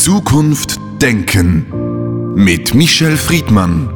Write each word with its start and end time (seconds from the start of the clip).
Zukunft 0.00 0.80
Denken 1.02 2.34
mit 2.34 2.74
Michel 2.74 3.18
Friedmann. 3.18 3.90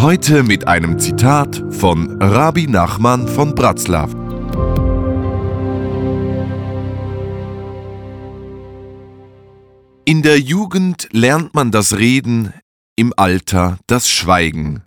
Heute 0.00 0.42
mit 0.44 0.66
einem 0.66 0.98
Zitat 0.98 1.62
von 1.68 2.16
Rabbi 2.22 2.68
Nachman 2.68 3.28
von 3.28 3.54
Bratzlaw. 3.54 4.10
In 10.06 10.22
der 10.22 10.40
Jugend 10.40 11.10
lernt 11.12 11.52
man 11.52 11.70
das 11.70 11.98
Reden, 11.98 12.54
im 12.96 13.12
Alter 13.14 13.76
das 13.88 14.08
Schweigen. 14.08 14.84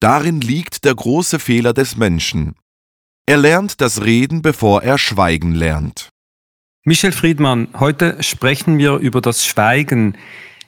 Darin 0.00 0.40
liegt 0.40 0.86
der 0.86 0.94
große 0.94 1.38
Fehler 1.38 1.74
des 1.74 1.98
Menschen. 1.98 2.54
Er 3.26 3.36
lernt 3.36 3.82
das 3.82 4.00
Reden, 4.00 4.40
bevor 4.40 4.82
er 4.82 4.96
Schweigen 4.96 5.52
lernt. 5.54 6.13
Michel 6.86 7.12
Friedmann, 7.12 7.68
heute 7.80 8.18
sprechen 8.20 8.76
wir 8.76 8.96
über 8.96 9.22
das 9.22 9.46
Schweigen. 9.46 10.18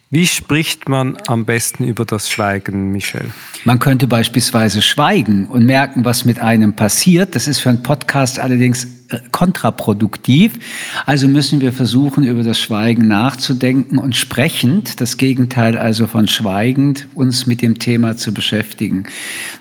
Wie 0.09 0.27
spricht 0.27 0.89
man 0.89 1.19
am 1.27 1.45
besten 1.45 1.85
über 1.85 2.07
das 2.07 2.31
Schweigen, 2.31 2.91
Michel? 2.91 3.27
Man 3.65 3.81
könnte 3.81 4.07
beispielsweise 4.07 4.81
schweigen 4.81 5.47
und 5.47 5.67
merken, 5.67 6.07
was 6.07 6.25
mit 6.25 6.41
einem 6.41 6.75
passiert. 6.75 7.35
Das 7.35 7.47
ist 7.47 7.59
für 7.59 7.69
einen 7.69 7.83
Podcast 7.83 8.39
allerdings 8.39 8.85
äh, 9.11 9.19
kontraproduktiv. 9.31 10.55
Also 11.05 11.29
müssen 11.29 11.61
wir 11.61 11.75
versuchen, 11.75 12.25
über 12.25 12.45
das 12.45 12.59
Schweigen 12.59 13.09
nachzudenken 13.09 13.99
und 13.99 14.17
sprechend, 14.17 15.03
das 15.03 15.19
Gegenteil 15.19 15.77
also 15.77 16.07
von 16.07 16.29
schweigend, 16.29 17.09
uns 17.15 17.47
mit 17.47 17.61
dem 17.61 17.79
Thema 17.79 18.17
zu 18.17 18.33
beschäftigen. 18.33 19.05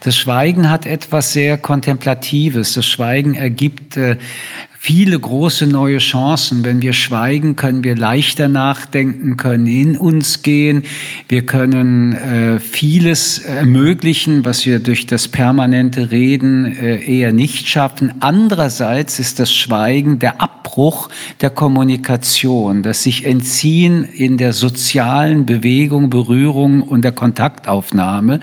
Das 0.02 0.16
Schweigen 0.16 0.70
hat 0.70 0.86
etwas 0.86 1.34
sehr 1.34 1.58
Kontemplatives. 1.58 2.76
Das 2.76 2.86
Schweigen 2.86 3.34
ergibt 3.34 3.98
äh, 3.98 4.16
viele 4.86 5.20
große 5.20 5.66
neue 5.66 5.98
Chancen. 5.98 6.64
Wenn 6.64 6.80
wir 6.84 6.94
schweigen, 6.94 7.56
können 7.56 7.84
wir 7.84 7.96
leichter 7.96 8.48
nachdenken, 8.48 9.36
können 9.36 9.66
in 9.66 9.98
uns 9.98 10.44
gehen. 10.44 10.84
Wir 11.28 11.44
können 11.44 12.14
äh, 12.14 12.60
vieles 12.60 13.40
ermöglichen, 13.40 14.46
was 14.46 14.64
wir 14.68 14.78
durch 14.78 15.08
das 15.08 15.28
permanente 15.28 16.12
Reden 16.12 16.66
äh, 16.78 17.04
eher 17.04 17.34
nicht 17.34 17.68
schaffen. 17.68 18.14
Andererseits 18.20 19.18
ist 19.18 19.40
das 19.40 19.52
Schweigen 19.52 20.20
der 20.20 20.40
Abbruch 20.40 21.10
der 21.42 21.50
Kommunikation, 21.50 22.84
das 22.84 23.02
sich 23.02 23.26
entziehen 23.26 24.04
in 24.04 24.38
der 24.38 24.54
sozialen 24.54 25.48
Bewegung, 25.48 26.12
Berührung 26.12 26.84
und 26.84 27.02
der 27.02 27.12
Kontaktaufnahme. 27.12 28.40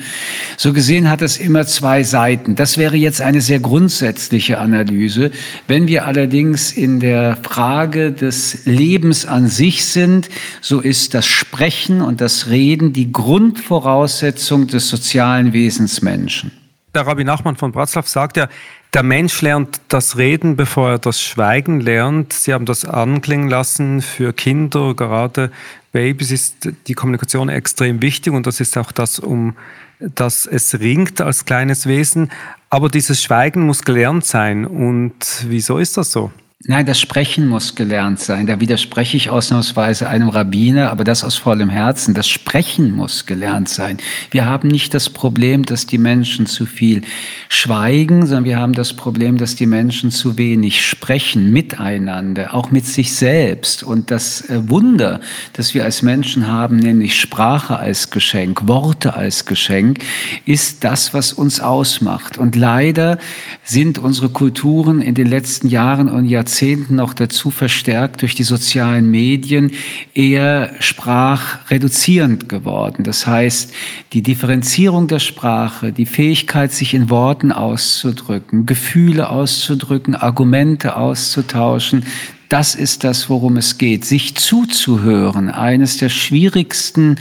So 0.56 0.72
gesehen 0.72 1.08
hat 1.08 1.22
es 1.22 1.36
immer 1.36 1.66
zwei 1.66 2.02
Seiten. 2.02 2.56
Das 2.56 2.78
wäre 2.78 2.96
jetzt 2.96 3.20
eine 3.20 3.40
sehr 3.40 3.60
grundsätzliche 3.60 4.58
Analyse. 4.58 5.30
Wenn 5.68 5.86
wir 5.86 6.04
allerdings 6.04 6.31
allerdings 6.32 6.72
in 6.72 6.98
der 6.98 7.36
Frage 7.42 8.10
des 8.10 8.64
Lebens 8.64 9.26
an 9.26 9.48
sich 9.48 9.84
sind, 9.84 10.30
so 10.62 10.80
ist 10.80 11.12
das 11.12 11.26
Sprechen 11.26 12.00
und 12.00 12.22
das 12.22 12.48
Reden 12.48 12.94
die 12.94 13.12
Grundvoraussetzung 13.12 14.66
des 14.66 14.88
sozialen 14.88 15.52
Wesens 15.52 16.00
Menschen. 16.00 16.50
Der 16.94 17.06
Rabbi 17.06 17.24
Nachman 17.24 17.56
von 17.56 17.70
Bratzlaw 17.70 18.06
sagt 18.06 18.38
ja, 18.38 18.48
der 18.94 19.02
Mensch 19.02 19.42
lernt 19.42 19.82
das 19.88 20.16
Reden, 20.16 20.56
bevor 20.56 20.92
er 20.92 20.98
das 20.98 21.20
Schweigen 21.20 21.80
lernt. 21.80 22.32
Sie 22.32 22.54
haben 22.54 22.64
das 22.64 22.86
anklingen 22.86 23.50
lassen. 23.50 24.00
Für 24.00 24.32
Kinder, 24.32 24.94
gerade 24.94 25.50
Babys, 25.92 26.30
ist 26.30 26.70
die 26.86 26.94
Kommunikation 26.94 27.50
extrem 27.50 28.00
wichtig 28.00 28.32
und 28.32 28.46
das 28.46 28.58
ist 28.58 28.78
auch 28.78 28.90
das, 28.90 29.18
um 29.18 29.54
das 30.00 30.46
es 30.46 30.80
ringt 30.80 31.20
als 31.20 31.44
kleines 31.44 31.86
Wesen. 31.86 32.30
Aber 32.72 32.88
dieses 32.88 33.22
Schweigen 33.22 33.66
muss 33.66 33.82
gelernt 33.82 34.24
sein. 34.24 34.64
Und 34.64 35.44
wieso 35.46 35.76
ist 35.76 35.98
das 35.98 36.10
so? 36.10 36.30
Nein, 36.64 36.86
das 36.86 37.00
Sprechen 37.00 37.48
muss 37.48 37.74
gelernt 37.74 38.20
sein. 38.20 38.46
Da 38.46 38.60
widerspreche 38.60 39.16
ich 39.16 39.30
ausnahmsweise 39.30 40.08
einem 40.08 40.28
Rabbiner, 40.28 40.92
aber 40.92 41.02
das 41.02 41.24
aus 41.24 41.34
vollem 41.34 41.70
Herzen. 41.70 42.14
Das 42.14 42.28
Sprechen 42.28 42.94
muss 42.94 43.26
gelernt 43.26 43.68
sein. 43.68 43.98
Wir 44.30 44.46
haben 44.46 44.68
nicht 44.68 44.94
das 44.94 45.10
Problem, 45.10 45.64
dass 45.64 45.86
die 45.86 45.98
Menschen 45.98 46.46
zu 46.46 46.64
viel 46.64 47.02
schweigen, 47.48 48.26
sondern 48.26 48.44
wir 48.44 48.60
haben 48.60 48.74
das 48.74 48.92
Problem, 48.92 49.38
dass 49.38 49.56
die 49.56 49.66
Menschen 49.66 50.12
zu 50.12 50.38
wenig 50.38 50.86
sprechen 50.86 51.52
miteinander, 51.52 52.54
auch 52.54 52.70
mit 52.70 52.86
sich 52.86 53.12
selbst. 53.12 53.82
Und 53.82 54.12
das 54.12 54.48
äh, 54.48 54.68
Wunder, 54.68 55.18
das 55.54 55.74
wir 55.74 55.82
als 55.82 56.02
Menschen 56.02 56.46
haben, 56.46 56.76
nämlich 56.76 57.18
Sprache 57.18 57.76
als 57.76 58.10
Geschenk, 58.10 58.68
Worte 58.68 59.14
als 59.14 59.46
Geschenk, 59.46 59.98
ist 60.46 60.84
das, 60.84 61.12
was 61.12 61.32
uns 61.32 61.58
ausmacht. 61.58 62.38
Und 62.38 62.54
leider 62.54 63.18
sind 63.64 63.98
unsere 63.98 64.28
Kulturen 64.28 65.00
in 65.00 65.16
den 65.16 65.26
letzten 65.26 65.66
Jahren 65.66 66.08
und 66.08 66.26
Jahrzehnten 66.26 66.51
Jahrzehnten 66.52 66.96
noch 66.96 67.14
dazu 67.14 67.50
verstärkt 67.50 68.20
durch 68.20 68.34
die 68.34 68.42
sozialen 68.42 69.10
Medien 69.10 69.70
eher 70.12 70.74
sprachreduzierend 70.80 72.50
geworden. 72.50 73.04
Das 73.04 73.26
heißt, 73.26 73.72
die 74.12 74.20
Differenzierung 74.20 75.08
der 75.08 75.18
Sprache, 75.18 75.92
die 75.92 76.04
Fähigkeit, 76.04 76.70
sich 76.70 76.92
in 76.92 77.08
Worten 77.08 77.52
auszudrücken, 77.52 78.66
Gefühle 78.66 79.30
auszudrücken, 79.30 80.14
Argumente 80.14 80.96
auszutauschen, 80.96 82.04
das 82.50 82.74
ist 82.74 83.02
das, 83.02 83.30
worum 83.30 83.56
es 83.56 83.78
geht. 83.78 84.04
Sich 84.04 84.34
zuzuhören, 84.34 85.48
eines 85.48 85.96
der 85.96 86.10
schwierigsten 86.10 87.16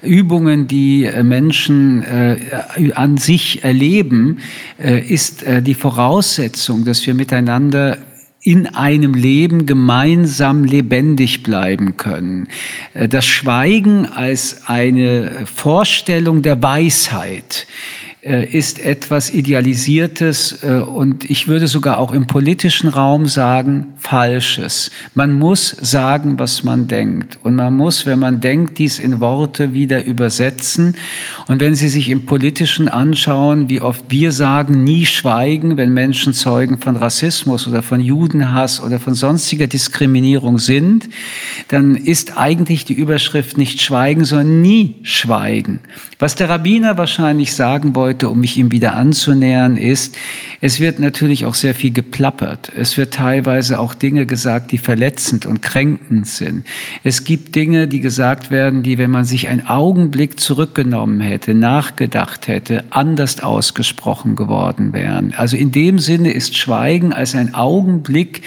Übungen, 0.00 0.68
die 0.68 1.06
äh, 1.06 1.24
Menschen 1.24 2.04
äh, 2.04 2.92
an 2.94 3.16
sich 3.16 3.64
erleben, 3.64 4.38
äh, 4.78 5.00
ist 5.00 5.42
äh, 5.42 5.60
die 5.60 5.74
Voraussetzung, 5.74 6.84
dass 6.84 7.04
wir 7.04 7.14
miteinander 7.14 7.98
in 8.46 8.68
einem 8.68 9.14
Leben 9.14 9.66
gemeinsam 9.66 10.62
lebendig 10.62 11.42
bleiben 11.42 11.96
können. 11.96 12.46
Äh, 12.94 13.08
das 13.08 13.26
Schweigen 13.26 14.06
als 14.06 14.68
eine 14.68 15.46
Vorstellung 15.52 16.42
der 16.42 16.62
Weisheit 16.62 17.66
ist 18.26 18.84
etwas 18.84 19.30
Idealisiertes 19.32 20.62
äh, 20.62 20.80
und 20.80 21.30
ich 21.30 21.46
würde 21.46 21.68
sogar 21.68 21.98
auch 21.98 22.12
im 22.12 22.26
politischen 22.26 22.88
Raum 22.88 23.26
sagen, 23.26 23.94
Falsches. 23.98 24.90
Man 25.14 25.32
muss 25.32 25.70
sagen, 25.80 26.38
was 26.38 26.64
man 26.64 26.88
denkt. 26.88 27.38
Und 27.42 27.56
man 27.56 27.76
muss, 27.76 28.06
wenn 28.06 28.18
man 28.18 28.40
denkt, 28.40 28.78
dies 28.78 28.98
in 28.98 29.20
Worte 29.20 29.72
wieder 29.72 30.04
übersetzen. 30.04 30.96
Und 31.46 31.60
wenn 31.60 31.74
Sie 31.74 31.88
sich 31.88 32.08
im 32.08 32.26
politischen 32.26 32.88
anschauen, 32.88 33.68
wie 33.68 33.80
oft 33.80 34.04
wir 34.08 34.32
sagen, 34.32 34.84
nie 34.84 35.06
schweigen, 35.06 35.76
wenn 35.76 35.92
Menschen 35.92 36.32
Zeugen 36.34 36.78
von 36.78 36.96
Rassismus 36.96 37.66
oder 37.68 37.82
von 37.82 38.00
Judenhass 38.00 38.82
oder 38.82 38.98
von 38.98 39.14
sonstiger 39.14 39.66
Diskriminierung 39.66 40.58
sind, 40.58 41.08
dann 41.68 41.96
ist 41.96 42.36
eigentlich 42.36 42.84
die 42.84 42.94
Überschrift 42.94 43.58
nicht 43.58 43.80
schweigen, 43.80 44.24
sondern 44.24 44.62
nie 44.62 44.96
schweigen. 45.02 45.80
Was 46.18 46.34
der 46.34 46.48
Rabbiner 46.48 46.96
wahrscheinlich 46.96 47.52
sagen 47.52 47.94
wollte, 47.94 48.30
um 48.30 48.40
mich 48.40 48.56
ihm 48.56 48.72
wieder 48.72 48.96
anzunähern, 48.96 49.76
ist, 49.76 50.16
es 50.62 50.80
wird 50.80 50.98
natürlich 50.98 51.44
auch 51.44 51.54
sehr 51.54 51.74
viel 51.74 51.92
geplappert. 51.92 52.72
Es 52.74 52.96
wird 52.96 53.12
teilweise 53.12 53.78
auch 53.78 53.92
Dinge 53.92 54.24
gesagt, 54.24 54.72
die 54.72 54.78
verletzend 54.78 55.44
und 55.44 55.60
kränkend 55.60 56.26
sind. 56.26 56.66
Es 57.04 57.24
gibt 57.24 57.54
Dinge, 57.54 57.86
die 57.86 58.00
gesagt 58.00 58.50
werden, 58.50 58.82
die, 58.82 58.96
wenn 58.96 59.10
man 59.10 59.26
sich 59.26 59.48
einen 59.48 59.66
Augenblick 59.66 60.40
zurückgenommen 60.40 61.20
hätte, 61.20 61.52
nachgedacht 61.52 62.48
hätte, 62.48 62.84
anders 62.88 63.40
ausgesprochen 63.40 64.36
geworden 64.36 64.94
wären. 64.94 65.34
Also 65.36 65.58
in 65.58 65.70
dem 65.70 65.98
Sinne 65.98 66.32
ist 66.32 66.56
Schweigen 66.56 67.12
als 67.12 67.34
ein 67.34 67.54
Augenblick 67.54 68.40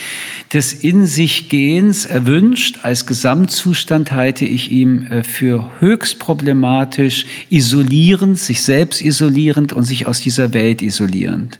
des 0.54 0.74
In 0.74 1.06
sich 1.06 1.50
Gehens 1.50 2.08
erwünscht. 2.08 2.80
Als 2.82 3.06
Gesamtzustand 3.06 4.12
halte 4.12 4.46
ich 4.46 4.72
ihm 4.72 5.06
äh, 5.12 5.24
für 5.24 5.70
höchst 5.80 6.18
problematisch, 6.18 7.28
isolierend, 7.60 8.40
sich 8.40 8.62
selbst 8.62 9.02
isolierend, 9.02 9.74
und 9.74 9.84
sich 9.84 10.08
aus 10.08 10.22
dieser 10.22 10.54
Welt 10.54 10.82
isolierend. 10.82 11.60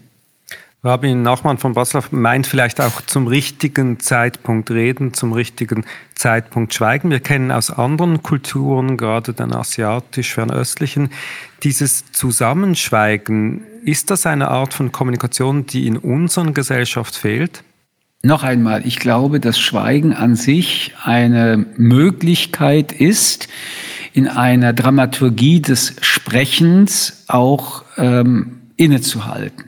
Rabin 0.82 1.24
Nachmann 1.24 1.58
von 1.58 1.74
Basel 1.74 2.02
meint 2.12 2.48
vielleicht 2.48 2.80
auch 2.80 3.02
zum 3.02 3.28
richtigen 3.28 4.00
Zeitpunkt 4.00 4.72
reden, 4.72 5.14
zum 5.14 5.34
richtigen 5.34 5.84
Zeitpunkt 6.16 6.74
schweigen. 6.74 7.12
Wir 7.12 7.20
kennen 7.20 7.52
aus 7.52 7.70
anderen 7.70 8.24
Kulturen, 8.24 8.96
gerade 8.96 9.34
den 9.34 9.54
asiatisch-fernöstlichen, 9.54 11.10
dieses 11.64 12.10
Zusammenschweigen. 12.14 13.62
Ist 13.84 14.10
das 14.10 14.26
eine 14.26 14.48
Art 14.48 14.74
von 14.74 14.94
Kommunikation, 14.94 15.66
die 15.66 15.86
in 15.86 15.98
unserer 15.98 16.52
Gesellschaft 16.54 17.14
fehlt? 17.14 17.62
Noch 18.24 18.44
einmal, 18.44 18.88
ich 18.88 19.00
glaube, 19.00 19.42
dass 19.42 19.60
Schweigen 19.60 20.14
an 20.14 20.38
sich 20.38 20.94
eine 21.04 21.66
Möglichkeit 21.76 22.94
ist, 22.94 23.50
in 24.20 24.28
einer 24.28 24.74
Dramaturgie 24.74 25.62
des 25.62 25.96
Sprechens 26.02 27.24
auch 27.30 27.86
ähm, 27.96 28.60
innezuhalten. 28.76 29.64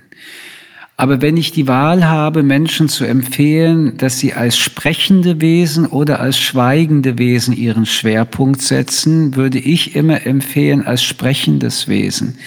Aber 0.97 1.21
wenn 1.21 1.37
ich 1.37 1.53
die 1.53 1.69
Wahl 1.69 2.09
habe, 2.09 2.43
Menschen 2.43 2.89
zu 2.89 3.05
empfehlen, 3.05 3.95
dass 3.97 4.19
sie 4.19 4.33
als 4.33 4.57
sprechende 4.57 5.39
Wesen 5.39 5.85
oder 5.85 6.19
als 6.19 6.37
schweigende 6.37 7.17
Wesen 7.17 7.55
ihren 7.55 7.85
Schwerpunkt 7.85 8.61
setzen, 8.61 9.37
würde 9.37 9.57
ich 9.57 9.95
immer 9.95 10.25
empfehlen 10.25 10.85
als 10.85 11.01
sprechendes 11.01 11.87
Wesen. 11.87 12.37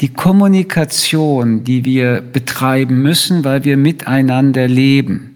Die 0.00 0.12
Kommunikation, 0.12 1.64
die 1.64 1.84
wir 1.84 2.20
betreiben 2.20 3.02
müssen, 3.02 3.42
weil 3.42 3.64
wir 3.64 3.76
miteinander 3.76 4.68
leben, 4.68 5.34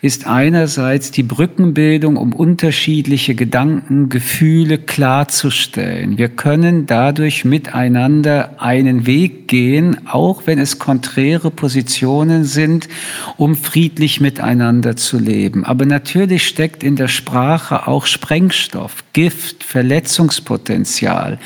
ist 0.00 0.26
einerseits 0.26 1.12
die 1.12 1.22
Brückenbildung, 1.22 2.16
um 2.16 2.32
unterschiedliche 2.32 3.34
Gedanken, 3.34 4.08
Gefühle 4.08 4.78
klarzustellen. 4.78 6.18
Wir 6.18 6.28
können 6.28 6.86
dadurch 6.86 7.44
miteinander 7.44 8.60
einen 8.60 9.06
Weg 9.06 9.48
gehen, 9.48 10.06
auch 10.08 10.42
wenn 10.46 10.58
es 10.58 10.78
konträre 10.78 11.50
Positionen 11.50 12.44
sind, 12.44 12.88
um 13.36 13.54
friedlich 13.54 14.20
miteinander 14.20 14.96
zu 14.96 15.18
leben. 15.18 15.64
Aber 15.64 15.86
natürlich 15.86 16.46
steckt 16.46 16.82
in 16.82 16.96
der 16.96 17.08
Sprache 17.08 17.86
auch 17.86 18.06
Sprengstoff, 18.06 19.04
Gift, 19.12 19.62
Verletzungspotenzial. 19.62 21.38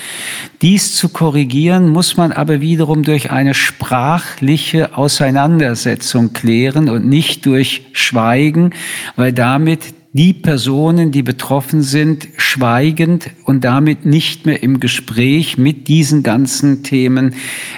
Dies 0.62 0.94
zu 0.94 1.10
korrigieren, 1.10 1.90
muss 1.90 2.16
man 2.16 2.32
aber 2.32 2.60
wiederum 2.60 3.02
durch 3.02 3.30
eine 3.30 3.52
sprachliche 3.52 4.96
Auseinandersetzung 4.96 6.32
klären 6.32 6.88
und 6.88 7.06
nicht 7.06 7.44
durch 7.44 7.86
Schweigen, 7.92 8.72
weil 9.16 9.32
damit 9.32 9.94
die 10.16 10.32
Personen, 10.32 11.12
die 11.12 11.22
betroffen 11.22 11.82
sind, 11.82 12.28
schweigend 12.38 13.28
und 13.44 13.64
damit 13.64 14.06
nicht 14.06 14.46
mehr 14.46 14.62
im 14.62 14.80
Gespräch 14.80 15.58
mit 15.58 15.88
diesen 15.88 16.22
ganzen 16.22 16.82
Themen 16.82 17.34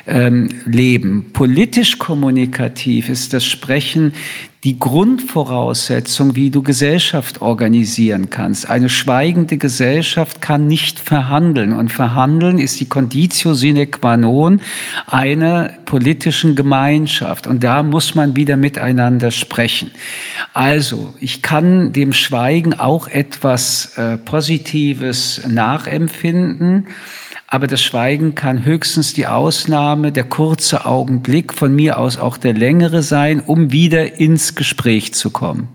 ähm, 0.06 0.48
leben. 0.64 1.32
Politisch 1.32 1.98
kommunikativ 1.98 3.08
ist 3.08 3.34
das 3.34 3.44
Sprechen 3.44 4.12
die 4.64 4.78
Grundvoraussetzung, 4.78 6.34
wie 6.34 6.50
du 6.50 6.62
Gesellschaft 6.62 7.40
organisieren 7.40 8.28
kannst. 8.28 8.68
Eine 8.68 8.88
schweigende 8.88 9.56
Gesellschaft 9.56 10.42
kann 10.42 10.66
nicht 10.66 10.98
verhandeln 10.98 11.72
und 11.72 11.92
verhandeln 11.92 12.58
ist 12.58 12.80
die 12.80 12.88
Conditio 12.88 13.54
sine 13.54 13.86
qua 13.86 14.16
non 14.16 14.60
einer 15.06 15.70
politischen 15.84 16.56
Gemeinschaft 16.56 17.46
und 17.46 17.62
da 17.62 17.84
muss 17.84 18.16
man 18.16 18.34
wieder 18.34 18.56
miteinander 18.56 19.30
sprechen. 19.30 19.92
Also, 20.54 21.14
ich 21.20 21.40
kann 21.40 21.92
dem 21.92 22.12
Schweigen 22.12 22.74
auch 22.74 23.06
etwas 23.06 23.96
äh, 23.96 24.16
Positives 24.16 25.42
nachempfinden. 25.46 26.88
Aber 27.50 27.66
das 27.66 27.82
Schweigen 27.82 28.34
kann 28.34 28.66
höchstens 28.66 29.14
die 29.14 29.26
Ausnahme, 29.26 30.12
der 30.12 30.24
kurze 30.24 30.84
Augenblick, 30.84 31.54
von 31.54 31.74
mir 31.74 31.98
aus 31.98 32.18
auch 32.18 32.36
der 32.36 32.52
längere 32.52 33.02
sein, 33.02 33.40
um 33.40 33.72
wieder 33.72 34.20
ins 34.20 34.54
Gespräch 34.54 35.14
zu 35.14 35.30
kommen. 35.30 35.68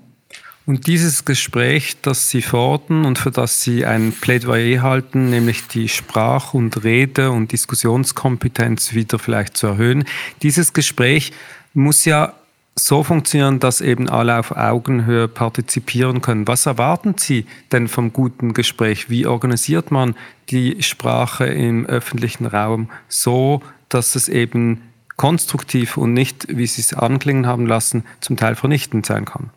Und 0.68 0.86
dieses 0.86 1.26
Gespräch, 1.26 1.98
das 2.04 2.30
Sie 2.30 2.44
fordern 2.44 3.06
und 3.06 3.18
für 3.18 3.32
das 3.32 3.64
Sie 3.64 3.86
ein 3.86 4.14
Plädoyer 4.14 4.84
halten, 4.84 5.32
nämlich 5.32 5.68
die 5.68 5.90
Sprach- 5.90 6.54
und 6.54 6.84
Rede- 6.84 7.32
und 7.32 7.52
Diskussionskompetenz 7.52 8.94
wieder 8.94 9.18
vielleicht 9.18 9.58
zu 9.58 9.68
erhöhen, 9.68 10.06
dieses 10.44 10.74
Gespräch 10.74 11.34
muss 11.74 12.06
ja 12.06 12.34
so 12.76 13.04
funktionieren, 13.04 13.60
dass 13.60 13.82
eben 13.82 14.10
alle 14.10 14.40
auf 14.40 14.52
Augenhöhe 14.52 15.28
partizipieren 15.28 16.22
können. 16.22 16.48
Was 16.48 16.66
erwarten 16.66 17.16
Sie 17.18 17.46
denn 17.72 17.88
vom 17.88 18.14
guten 18.14 18.54
Gespräch? 18.54 19.10
Wie 19.10 19.28
organisiert 19.28 19.92
man 19.92 20.16
die 20.50 20.82
Sprache 20.82 21.46
im 21.46 21.86
öffentlichen 21.86 22.46
Raum 22.46 22.90
so, 23.08 23.62
dass 23.90 24.16
es 24.16 24.28
eben 24.28 24.82
konstruktiv 25.18 25.98
und 25.98 26.14
nicht, 26.14 26.48
wie 26.50 26.66
Sie 26.66 26.82
es 26.82 26.94
anklingen 26.94 27.46
haben 27.46 27.68
lassen, 27.68 28.04
zum 28.22 28.38
Teil 28.38 28.56
vernichtend 28.56 29.06
sein 29.06 29.26
kann? 29.26 29.52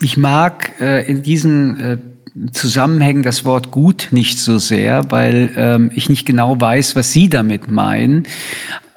Ich 0.00 0.16
mag 0.16 0.72
äh, 0.80 1.08
in 1.08 1.22
diesen 1.22 1.80
äh, 1.80 1.98
Zusammenhängen 2.52 3.22
das 3.22 3.44
Wort 3.44 3.70
gut 3.70 4.08
nicht 4.10 4.38
so 4.38 4.58
sehr, 4.58 5.10
weil 5.10 5.50
ähm, 5.56 5.90
ich 5.94 6.08
nicht 6.08 6.26
genau 6.26 6.60
weiß, 6.60 6.94
was 6.94 7.12
Sie 7.12 7.28
damit 7.28 7.70
meinen. 7.70 8.26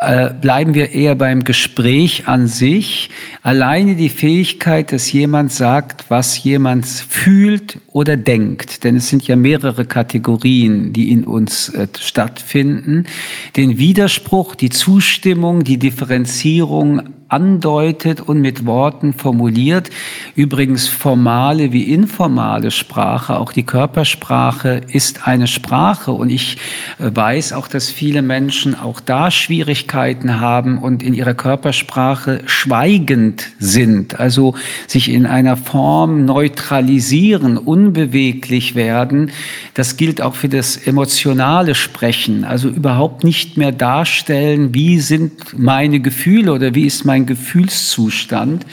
Äh, 0.01 0.33
bleiben 0.33 0.73
wir 0.73 0.89
eher 0.89 1.13
beim 1.13 1.43
Gespräch 1.43 2.27
an 2.27 2.47
sich. 2.47 3.11
Alleine 3.43 3.95
die 3.95 4.09
Fähigkeit, 4.09 4.91
dass 4.91 5.11
jemand 5.11 5.51
sagt, 5.51 6.05
was 6.09 6.43
jemand 6.43 6.87
fühlt 6.87 7.77
oder 7.85 8.17
denkt, 8.17 8.83
denn 8.83 8.95
es 8.95 9.09
sind 9.09 9.27
ja 9.27 9.35
mehrere 9.35 9.85
Kategorien, 9.85 10.91
die 10.91 11.11
in 11.11 11.23
uns 11.23 11.69
äh, 11.69 11.87
stattfinden, 11.99 13.05
den 13.55 13.77
Widerspruch, 13.77 14.55
die 14.55 14.71
Zustimmung, 14.71 15.63
die 15.63 15.77
Differenzierung 15.77 17.03
andeutet 17.31 18.19
und 18.19 18.41
mit 18.41 18.65
Worten 18.65 19.13
formuliert. 19.13 19.89
Übrigens 20.35 20.87
formale 20.87 21.71
wie 21.71 21.83
informale 21.83 22.71
Sprache, 22.71 23.39
auch 23.39 23.53
die 23.53 23.63
Körpersprache 23.63 24.81
ist 24.91 25.27
eine 25.27 25.47
Sprache 25.47 26.11
und 26.11 26.29
ich 26.29 26.57
äh, 26.99 27.09
weiß 27.13 27.53
auch, 27.53 27.67
dass 27.67 27.89
viele 27.89 28.21
Menschen 28.21 28.77
auch 28.77 28.99
da 28.99 29.31
Schwierigkeiten 29.31 30.39
haben 30.41 30.77
und 30.77 31.03
in 31.03 31.13
ihrer 31.13 31.33
Körpersprache 31.33 32.41
schweigend 32.45 33.47
sind, 33.59 34.19
also 34.19 34.55
sich 34.87 35.09
in 35.09 35.25
einer 35.25 35.55
Form 35.55 36.25
neutralisieren, 36.25 37.57
unbeweglich 37.57 38.75
werden. 38.75 39.31
Das 39.73 39.95
gilt 39.95 40.21
auch 40.21 40.35
für 40.35 40.49
das 40.49 40.75
emotionale 40.75 41.75
Sprechen, 41.75 42.43
also 42.43 42.67
überhaupt 42.67 43.23
nicht 43.23 43.55
mehr 43.57 43.71
darstellen, 43.71 44.73
wie 44.73 44.99
sind 44.99 45.57
meine 45.57 46.01
Gefühle 46.01 46.51
oder 46.51 46.75
wie 46.75 46.85
ist 46.85 47.05
mein 47.05 47.20
mein 47.21 47.25
Gefühlszustand. 47.27 48.65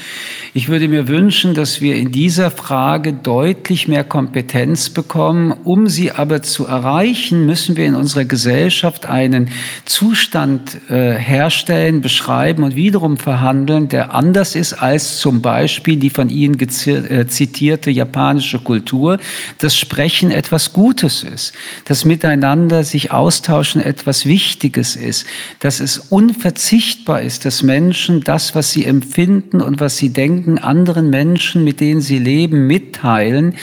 Ich 0.55 0.69
würde 0.69 0.89
mir 0.89 1.09
wünschen, 1.09 1.55
dass 1.55 1.81
wir 1.81 1.97
in 1.97 2.13
dieser 2.13 2.51
Frage 2.51 3.13
deutlich 3.13 3.89
mehr 3.89 4.05
Kompetenz 4.05 4.91
bekommen. 4.91 5.53
Um 5.65 5.89
sie 5.89 6.13
aber 6.13 6.43
zu 6.43 6.67
erreichen, 6.67 7.45
müssen 7.45 7.77
wir 7.77 7.85
in 7.85 7.95
unserer 7.95 8.25
Gesellschaft 8.25 9.07
einen 9.07 9.51
Zustand 9.85 10.79
äh, 10.89 11.15
herstellen, 11.15 12.01
beschreiben 12.01 12.65
und 12.65 12.75
wiederum 12.75 13.19
verhandeln, 13.19 13.89
der 13.89 14.15
anders 14.15 14.55
ist 14.55 14.73
als 14.73 15.19
zum 15.19 15.43
Beispiel 15.43 15.97
die 15.97 16.11
von 16.11 16.31
Ihnen 16.31 16.59
äh, 16.59 17.27
zitierte 17.27 17.91
japanische 17.91 18.59
Kultur, 18.59 19.19
dass 19.59 19.77
Sprechen 19.77 20.31
etwas 20.31 20.73
Gutes 20.73 21.23
ist, 21.23 21.53
dass 21.85 22.05
Miteinander 22.05 22.83
sich 22.85 23.13
austauschen 23.13 23.83
etwas 23.83 24.25
Wichtiges 24.25 24.97
ist, 24.97 25.27
dass 25.61 25.81
es 25.81 25.99
unverzichtbar 25.99 27.21
ist, 27.23 27.45
dass 27.45 27.63
Menschen 27.63 28.23
das 28.23 28.38
das, 28.39 28.55
was 28.55 28.71
sie 28.71 28.85
empfinden 28.85 29.61
und 29.61 29.81
was 29.81 29.97
sie 29.97 30.11
denken, 30.11 30.59
anderen 30.59 31.11
Menschen, 31.11 31.65
mit 31.65 31.81
denen 31.81 32.01
sie 32.01 32.21
leben, 32.21 32.69
mitteilen. 32.69 33.57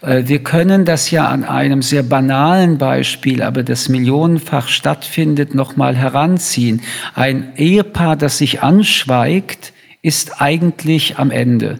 Äh, 0.00 0.24
wir 0.26 0.40
können 0.40 0.84
das 0.84 1.12
ja 1.12 1.28
an 1.28 1.44
einem 1.44 1.80
sehr 1.80 2.02
banalen 2.02 2.76
Beispiel, 2.76 3.40
aber 3.40 3.62
das 3.62 3.88
millionenfach 3.88 4.66
stattfindet, 4.66 5.54
nochmal 5.54 5.94
heranziehen. 5.94 6.82
Ein 7.14 7.52
Ehepaar, 7.56 8.16
das 8.16 8.38
sich 8.38 8.64
anschweigt, 8.64 9.72
ist 10.02 10.42
eigentlich 10.42 11.18
am 11.18 11.30
Ende. 11.30 11.78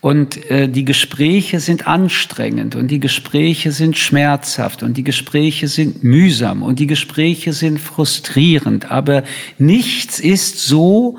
Und 0.00 0.50
äh, 0.50 0.70
die 0.70 0.86
Gespräche 0.86 1.60
sind 1.60 1.86
anstrengend 1.86 2.76
und 2.76 2.88
die 2.90 3.00
Gespräche 3.00 3.72
sind 3.72 3.98
schmerzhaft 3.98 4.82
und 4.82 4.96
die 4.96 5.04
Gespräche 5.04 5.68
sind 5.68 6.02
mühsam 6.02 6.62
und 6.62 6.78
die 6.78 6.86
Gespräche 6.86 7.52
sind 7.52 7.78
frustrierend. 7.78 8.90
Aber 8.90 9.22
nichts 9.58 10.18
ist 10.18 10.60
so 10.60 11.18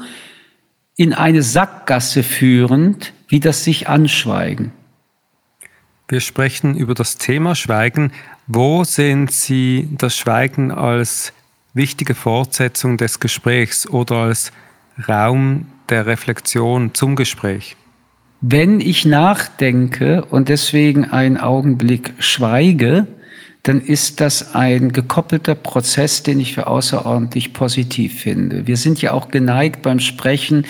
in 0.95 1.13
eine 1.13 1.41
Sackgasse 1.41 2.23
führend, 2.23 3.13
wie 3.27 3.39
das 3.39 3.63
sich 3.63 3.87
anschweigen. 3.87 4.71
Wir 6.07 6.19
sprechen 6.19 6.75
über 6.77 6.93
das 6.93 7.17
Thema 7.17 7.55
Schweigen. 7.55 8.11
Wo 8.47 8.83
sehen 8.83 9.27
Sie 9.27 9.89
das 9.97 10.15
Schweigen 10.15 10.71
als 10.71 11.33
wichtige 11.73 12.13
Fortsetzung 12.13 12.97
des 12.97 13.19
Gesprächs 13.19 13.87
oder 13.87 14.17
als 14.17 14.51
Raum 15.07 15.65
der 15.89 16.05
Reflexion 16.05 16.93
zum 16.93 17.15
Gespräch? 17.15 17.75
Wenn 18.41 18.79
ich 18.79 19.05
nachdenke 19.05 20.23
und 20.25 20.49
deswegen 20.49 21.05
einen 21.05 21.37
Augenblick 21.37 22.13
schweige, 22.19 23.07
dann 23.65 23.81
ist 23.81 24.21
das 24.21 24.53
ein 24.53 24.91
gekoppelter 24.91 25.55
Prozess, 25.55 26.21
den 26.21 26.39
ich 26.39 26.53
für 26.53 26.67
außerordentlich 26.67 27.51
positiv 27.51 28.19
finde. 28.19 28.67
Wir 28.67 28.77
sind 28.77 29.01
ja 29.01 29.11
auch 29.11 29.29
geneigt 29.29 29.81
beim 29.81 29.99
Sprechen 29.99 30.67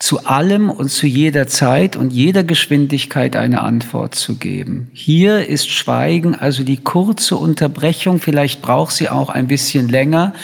zu 0.00 0.26
allem 0.26 0.68
und 0.68 0.90
zu 0.90 1.06
jeder 1.06 1.46
Zeit 1.46 1.94
und 1.94 2.12
jeder 2.12 2.42
Geschwindigkeit 2.42 3.36
eine 3.36 3.62
Antwort 3.62 4.16
zu 4.16 4.34
geben. 4.34 4.90
Hier 4.92 5.48
ist 5.48 5.70
Schweigen 5.70 6.34
also 6.34 6.64
die 6.64 6.78
kurze 6.78 7.36
Unterbrechung, 7.36 8.18
vielleicht 8.18 8.60
braucht 8.60 8.96
sie 8.96 9.08
auch 9.08 9.30
ein 9.30 9.46
bisschen 9.46 9.88
länger, 9.88 10.34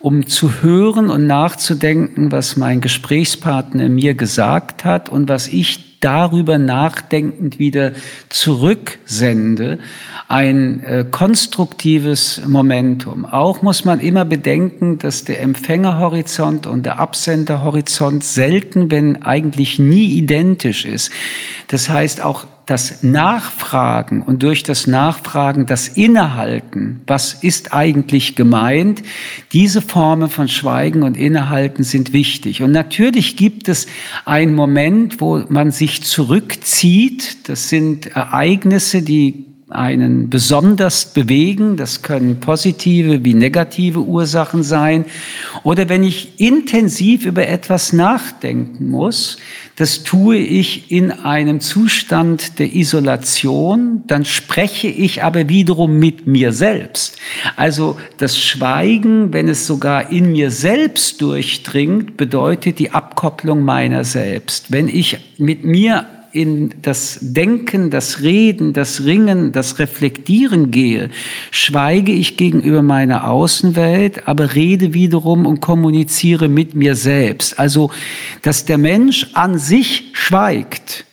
um 0.00 0.26
zu 0.26 0.60
hören 0.60 1.08
und 1.08 1.26
nachzudenken, 1.26 2.30
was 2.30 2.58
mein 2.58 2.82
Gesprächspartner 2.82 3.88
mir 3.88 4.12
gesagt 4.12 4.84
hat 4.84 5.08
und 5.08 5.30
was 5.30 5.48
ich 5.48 5.87
darüber 6.00 6.58
nachdenkend 6.58 7.58
wieder 7.58 7.92
zurücksende, 8.28 9.78
ein 10.28 10.82
äh, 10.84 11.04
konstruktives 11.10 12.42
Momentum. 12.46 13.24
Auch 13.24 13.62
muss 13.62 13.84
man 13.84 14.00
immer 14.00 14.24
bedenken, 14.24 14.98
dass 14.98 15.24
der 15.24 15.40
Empfängerhorizont 15.40 16.66
und 16.66 16.84
der 16.84 16.98
Absenderhorizont 16.98 18.22
selten, 18.22 18.90
wenn 18.90 19.22
eigentlich 19.22 19.78
nie 19.78 20.12
identisch 20.12 20.84
ist. 20.84 21.10
Das 21.68 21.88
heißt, 21.88 22.22
auch 22.22 22.46
das 22.68 23.02
Nachfragen 23.02 24.20
und 24.22 24.42
durch 24.42 24.62
das 24.62 24.86
Nachfragen 24.86 25.64
das 25.64 25.88
Innehalten, 25.88 27.00
was 27.06 27.32
ist 27.32 27.72
eigentlich 27.72 28.36
gemeint, 28.36 29.02
diese 29.52 29.80
Formen 29.80 30.28
von 30.28 30.48
Schweigen 30.48 31.02
und 31.02 31.16
Innehalten 31.16 31.82
sind 31.82 32.12
wichtig. 32.12 32.62
Und 32.62 32.72
natürlich 32.72 33.38
gibt 33.38 33.70
es 33.70 33.86
einen 34.26 34.54
Moment, 34.54 35.22
wo 35.22 35.42
man 35.48 35.70
sich 35.70 36.02
zurückzieht. 36.02 37.48
Das 37.48 37.70
sind 37.70 38.14
Ereignisse, 38.14 39.00
die 39.00 39.47
einen 39.70 40.30
besonders 40.30 41.12
bewegen. 41.12 41.76
Das 41.76 42.02
können 42.02 42.40
positive 42.40 43.24
wie 43.24 43.34
negative 43.34 44.00
Ursachen 44.00 44.62
sein. 44.62 45.04
Oder 45.62 45.88
wenn 45.88 46.02
ich 46.02 46.40
intensiv 46.40 47.26
über 47.26 47.46
etwas 47.48 47.92
nachdenken 47.92 48.88
muss, 48.88 49.36
das 49.76 50.02
tue 50.02 50.38
ich 50.38 50.90
in 50.90 51.12
einem 51.12 51.60
Zustand 51.60 52.58
der 52.58 52.74
Isolation, 52.74 54.02
dann 54.06 54.24
spreche 54.24 54.88
ich 54.88 55.22
aber 55.22 55.48
wiederum 55.48 55.98
mit 55.98 56.26
mir 56.26 56.52
selbst. 56.52 57.16
Also 57.56 57.98
das 58.16 58.38
Schweigen, 58.38 59.32
wenn 59.32 59.48
es 59.48 59.66
sogar 59.66 60.10
in 60.10 60.32
mir 60.32 60.50
selbst 60.50 61.20
durchdringt, 61.20 62.16
bedeutet 62.16 62.78
die 62.78 62.90
Abkopplung 62.90 63.62
meiner 63.62 64.04
selbst. 64.04 64.72
Wenn 64.72 64.88
ich 64.88 65.18
mit 65.36 65.64
mir 65.64 66.06
in 66.32 66.74
das 66.82 67.18
Denken, 67.20 67.90
das 67.90 68.22
Reden, 68.22 68.72
das 68.72 69.04
Ringen, 69.04 69.52
das 69.52 69.78
Reflektieren 69.78 70.70
gehe, 70.70 71.10
schweige 71.50 72.12
ich 72.12 72.36
gegenüber 72.36 72.82
meiner 72.82 73.30
Außenwelt, 73.30 74.28
aber 74.28 74.54
rede 74.54 74.94
wiederum 74.94 75.46
und 75.46 75.60
kommuniziere 75.60 76.48
mit 76.48 76.74
mir 76.74 76.94
selbst. 76.94 77.58
Also, 77.58 77.90
dass 78.42 78.64
der 78.64 78.78
Mensch 78.78 79.28
an 79.34 79.58
sich 79.58 80.10
schweigt, 80.12 81.06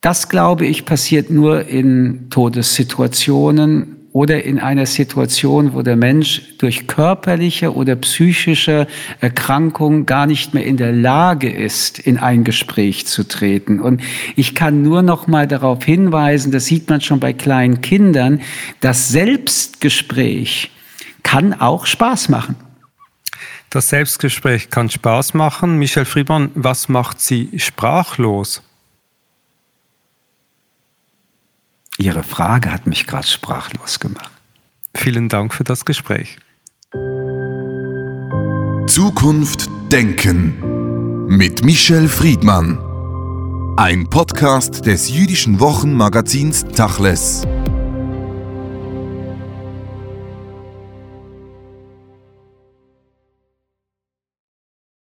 das 0.00 0.28
glaube 0.28 0.66
ich 0.66 0.86
passiert 0.86 1.30
nur 1.30 1.66
in 1.66 2.30
Todessituationen, 2.30 3.99
oder 4.12 4.42
in 4.44 4.58
einer 4.58 4.86
Situation, 4.86 5.72
wo 5.72 5.82
der 5.82 5.96
Mensch 5.96 6.42
durch 6.58 6.86
körperliche 6.88 7.74
oder 7.74 7.94
psychische 7.96 8.86
Erkrankung 9.20 10.06
gar 10.06 10.26
nicht 10.26 10.52
mehr 10.52 10.64
in 10.64 10.76
der 10.76 10.92
Lage 10.92 11.50
ist, 11.50 11.98
in 11.98 12.18
ein 12.18 12.42
Gespräch 12.42 13.06
zu 13.06 13.26
treten. 13.26 13.80
Und 13.80 14.02
ich 14.34 14.54
kann 14.54 14.82
nur 14.82 15.02
noch 15.02 15.26
mal 15.26 15.46
darauf 15.46 15.84
hinweisen, 15.84 16.50
das 16.50 16.66
sieht 16.66 16.88
man 16.88 17.00
schon 17.00 17.20
bei 17.20 17.32
kleinen 17.32 17.80
Kindern, 17.80 18.40
das 18.80 19.10
Selbstgespräch 19.10 20.70
kann 21.22 21.54
auch 21.54 21.86
Spaß 21.86 22.28
machen. 22.30 22.56
Das 23.68 23.88
Selbstgespräch 23.90 24.70
kann 24.70 24.90
Spaß 24.90 25.34
machen. 25.34 25.78
Michel 25.78 26.04
Friedmann, 26.04 26.50
was 26.54 26.88
macht 26.88 27.20
Sie 27.20 27.50
sprachlos? 27.56 28.62
Ihre 32.00 32.22
Frage 32.22 32.72
hat 32.72 32.86
mich 32.86 33.06
gerade 33.06 33.26
sprachlos 33.26 34.00
gemacht. 34.00 34.30
Vielen 34.94 35.28
Dank 35.28 35.52
für 35.52 35.64
das 35.64 35.84
Gespräch. 35.84 36.38
Zukunft 38.86 39.68
Denken 39.92 41.26
mit 41.26 41.62
Michel 41.62 42.08
Friedmann. 42.08 42.78
Ein 43.76 44.08
Podcast 44.08 44.86
des 44.86 45.10
jüdischen 45.10 45.60
Wochenmagazins 45.60 46.64
Tachles. 46.74 47.46